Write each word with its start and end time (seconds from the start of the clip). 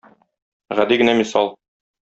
Гади 0.79 0.99
генә 1.03 1.17
мисал. 1.21 1.55